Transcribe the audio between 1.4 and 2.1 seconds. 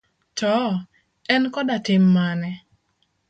koda tim